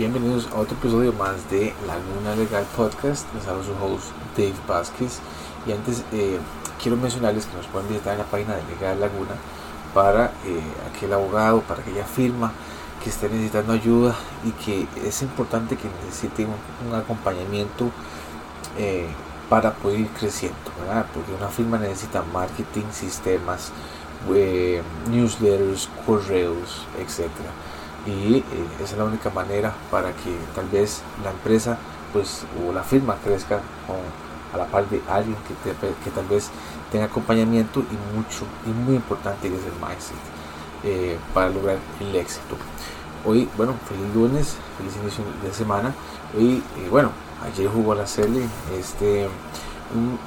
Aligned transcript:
bienvenidos 0.00 0.48
a 0.54 0.58
otro 0.58 0.78
episodio 0.78 1.12
más 1.12 1.50
de 1.50 1.74
Laguna 1.86 2.34
Legal 2.34 2.64
Podcast. 2.74 3.26
Les 3.34 3.46
hablo 3.46 3.62
su 3.62 3.72
host 3.72 4.06
Dave 4.34 4.54
Vázquez. 4.66 5.18
Y 5.66 5.72
antes 5.72 6.04
eh, 6.10 6.38
quiero 6.82 6.96
mencionarles 6.96 7.44
que 7.44 7.54
nos 7.54 7.66
pueden 7.66 7.90
visitar 7.90 8.14
en 8.14 8.20
la 8.20 8.24
página 8.24 8.56
de 8.56 8.62
Legal 8.62 8.98
Laguna 8.98 9.34
para 9.92 10.32
eh, 10.46 10.62
aquel 10.90 11.12
abogado, 11.12 11.60
para 11.60 11.82
aquella 11.82 12.06
firma 12.06 12.50
que 13.04 13.10
esté 13.10 13.28
necesitando 13.28 13.74
ayuda 13.74 14.16
y 14.42 14.52
que 14.52 14.88
es 15.06 15.20
importante 15.20 15.76
que 15.76 15.88
necesite 16.06 16.46
un, 16.46 16.94
acompañamiento 16.94 17.90
eh, 18.78 19.06
para 19.50 19.74
poder 19.74 20.00
ir 20.00 20.08
creciendo. 20.18 20.56
Porque 21.12 21.34
una 21.34 21.48
firma 21.48 21.76
necesita 21.76 22.22
marketing, 22.32 22.84
sistemas, 22.90 23.70
newsletters, 25.10 25.90
correos, 26.06 26.86
etcétera 26.98 27.50
y 28.06 28.36
eh, 28.36 28.44
esa 28.82 28.92
es 28.92 28.98
la 28.98 29.04
única 29.04 29.30
manera 29.30 29.74
para 29.90 30.10
que 30.12 30.34
tal 30.54 30.66
vez 30.68 31.02
la 31.22 31.30
empresa 31.30 31.78
pues 32.12 32.44
o 32.66 32.72
la 32.72 32.82
firma 32.82 33.16
crezca 33.22 33.60
a 34.52 34.56
la 34.56 34.66
par 34.66 34.88
de 34.88 35.00
alguien 35.08 35.36
que, 35.46 35.70
que 35.72 36.10
tal 36.10 36.26
vez 36.26 36.50
tenga 36.90 37.04
acompañamiento 37.04 37.80
y 37.80 38.16
mucho 38.16 38.44
y 38.66 38.70
muy 38.70 38.96
importante 38.96 39.48
que 39.48 39.56
es 39.56 39.64
el 39.64 39.72
mindset 39.72 40.16
eh, 40.82 41.18
para 41.34 41.50
lograr 41.50 41.78
el 42.00 42.16
éxito. 42.16 42.56
Hoy 43.24 43.48
bueno 43.56 43.74
feliz 43.88 44.14
lunes 44.14 44.56
feliz 44.78 44.96
inicio 45.02 45.24
de 45.42 45.52
semana 45.52 45.94
y 46.38 46.56
eh, 46.56 46.88
bueno 46.90 47.10
ayer 47.44 47.68
jugó 47.68 47.94
la 47.94 48.06
serie 48.06 48.46
este 48.78 49.28
un 49.94 50.18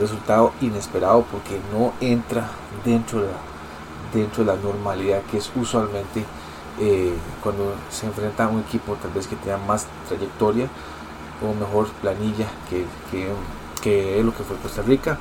resultado 0.00 0.52
inesperado 0.60 1.24
porque 1.30 1.60
no 1.72 1.92
entra 2.00 2.48
dentro 2.84 3.20
de 3.20 3.28
la, 3.28 3.38
dentro 4.12 4.44
de 4.44 4.56
la 4.56 4.60
normalidad 4.60 5.22
que 5.30 5.38
es 5.38 5.48
usualmente 5.54 6.24
eh, 6.78 7.12
cuando 7.42 7.74
se 7.90 8.06
enfrenta 8.06 8.44
a 8.44 8.48
un 8.48 8.60
equipo 8.60 8.94
tal 8.96 9.10
vez 9.12 9.26
que 9.26 9.36
tenga 9.36 9.58
más 9.58 9.86
trayectoria 10.08 10.68
o 11.42 11.54
mejor 11.54 11.88
planilla 12.00 12.46
que, 12.68 12.84
que, 13.82 14.18
es 14.18 14.24
lo 14.24 14.34
que 14.34 14.44
fue 14.44 14.56
Costa 14.56 14.82
Rica. 14.82 15.18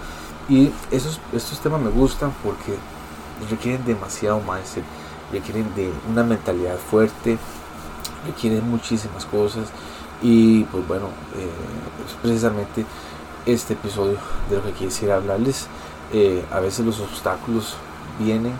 Y 0.47 0.71
esos, 0.91 1.19
estos 1.31 1.59
temas 1.59 1.81
me 1.81 1.89
gustan 1.89 2.33
porque 2.43 2.75
requieren 3.49 3.85
demasiado 3.85 4.39
más 4.41 4.75
requieren 5.31 5.73
de 5.75 5.91
una 6.09 6.23
mentalidad 6.23 6.77
fuerte, 6.77 7.37
requieren 8.25 8.69
muchísimas 8.69 9.25
cosas. 9.25 9.69
Y 10.21 10.63
pues 10.65 10.85
bueno, 10.87 11.07
eh, 11.35 12.05
es 12.05 12.13
precisamente 12.21 12.85
este 13.45 13.73
episodio 13.73 14.17
de 14.49 14.57
lo 14.57 14.63
que 14.63 14.73
quisiera 14.73 15.15
hablarles. 15.15 15.67
Eh, 16.11 16.43
a 16.51 16.59
veces 16.59 16.85
los 16.85 16.99
obstáculos 16.99 17.75
vienen 18.19 18.53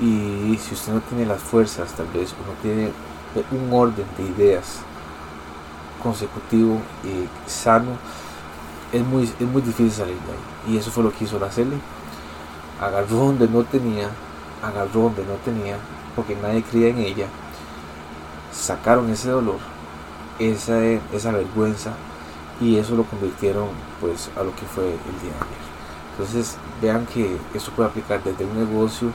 y 0.00 0.58
si 0.58 0.74
usted 0.74 0.92
no 0.92 1.00
tiene 1.00 1.26
las 1.26 1.40
fuerzas, 1.40 1.92
tal 1.92 2.06
vez, 2.08 2.32
o 2.32 2.46
no 2.46 2.54
tiene 2.62 2.90
un 3.50 3.72
orden 3.72 4.06
de 4.16 4.24
ideas 4.24 4.80
consecutivo 6.02 6.80
y 7.04 7.48
sano, 7.48 7.92
es 8.92 9.04
muy, 9.04 9.24
es 9.24 9.40
muy 9.40 9.62
difícil 9.62 9.90
salir 9.90 10.14
de 10.14 10.32
ahí. 10.32 10.74
Y 10.74 10.78
eso 10.78 10.90
fue 10.90 11.02
lo 11.02 11.12
que 11.12 11.24
hizo 11.24 11.38
la 11.38 11.50
Cele. 11.50 11.76
Agarró 12.80 13.16
donde 13.16 13.48
no 13.48 13.64
tenía, 13.64 14.08
agarró 14.62 15.02
donde 15.02 15.24
no 15.24 15.34
tenía, 15.44 15.76
porque 16.14 16.36
nadie 16.36 16.62
creía 16.62 16.88
en 16.88 16.98
ella. 16.98 17.26
Sacaron 18.52 19.10
ese 19.10 19.30
dolor, 19.30 19.58
esa, 20.38 20.82
esa 20.84 21.32
vergüenza, 21.32 21.92
y 22.60 22.76
eso 22.76 22.94
lo 22.94 23.04
convirtieron 23.04 23.68
pues 24.00 24.30
a 24.36 24.44
lo 24.44 24.54
que 24.54 24.66
fue 24.66 24.84
el 24.84 25.20
día 25.22 25.32
de 25.32 25.36
ayer. 25.36 25.64
Entonces 26.12 26.56
vean 26.80 27.06
que 27.06 27.36
esto 27.52 27.72
puede 27.72 27.88
aplicar 27.88 28.22
desde 28.22 28.44
un 28.44 28.56
negocio, 28.56 29.08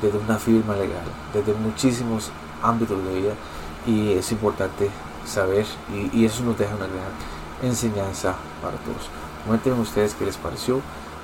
desde 0.00 0.18
una 0.18 0.38
firma 0.38 0.74
legal, 0.74 1.04
desde 1.32 1.54
muchísimos 1.54 2.30
ámbitos 2.62 3.02
de 3.04 3.14
vida 3.14 3.32
y 3.86 4.12
es 4.12 4.30
importante 4.32 4.90
saber 5.26 5.66
y, 6.12 6.24
eso 6.24 6.42
nos 6.42 6.58
deja 6.58 6.74
una 6.74 6.86
gran 6.86 7.12
enseñanza 7.62 8.34
para 8.62 8.76
todos. 8.78 9.08
Cuéntenme 9.46 9.80
ustedes 9.80 10.14
qué 10.14 10.24
les 10.24 10.36
pareció 10.36 10.80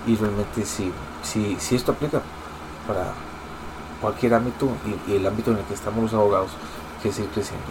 y 0.06 0.16
realmente 0.16 0.64
si, 0.64 0.92
si, 1.22 1.56
si 1.58 1.76
esto 1.76 1.92
aplica 1.92 2.22
para 2.86 3.12
cualquier 4.00 4.34
ámbito 4.34 4.68
y, 5.08 5.14
el 5.14 5.26
ámbito 5.26 5.50
en 5.52 5.58
el 5.58 5.64
que 5.64 5.74
estamos 5.74 6.02
los 6.02 6.14
abogados, 6.14 6.50
que 7.02 7.12
seguir 7.12 7.30
creciendo. 7.30 7.66